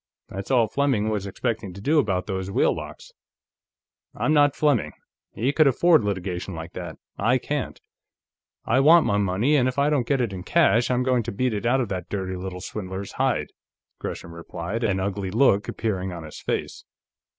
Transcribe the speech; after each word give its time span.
That's 0.29 0.49
all 0.49 0.67
Fleming 0.67 1.09
was 1.09 1.27
expecting 1.27 1.75
to 1.75 1.79
do 1.79 1.99
about 1.99 2.25
those 2.25 2.49
wheel 2.49 2.75
locks." 2.75 3.11
"I'm 4.15 4.33
not 4.33 4.55
Fleming. 4.55 4.93
He 5.31 5.53
could 5.53 5.67
afford 5.67 6.03
litigation 6.03 6.55
like 6.55 6.73
that; 6.73 6.97
I 7.19 7.37
can't. 7.37 7.79
I 8.65 8.79
want 8.79 9.05
my 9.05 9.19
money, 9.19 9.55
and 9.55 9.67
if 9.67 9.77
I 9.77 9.91
don't 9.91 10.07
get 10.07 10.19
it 10.19 10.33
in 10.33 10.41
cash, 10.41 10.89
I'm 10.89 11.03
going 11.03 11.21
to 11.21 11.31
beat 11.31 11.53
it 11.53 11.67
out 11.67 11.81
of 11.81 11.89
that 11.89 12.09
dirty 12.09 12.35
little 12.35 12.61
swindler's 12.61 13.11
hide," 13.11 13.49
Gresham 13.99 14.33
replied, 14.33 14.83
an 14.83 14.99
ugly 14.99 15.29
look 15.29 15.67
appearing 15.69 16.11
on 16.11 16.23
his 16.23 16.39
face. 16.41 16.83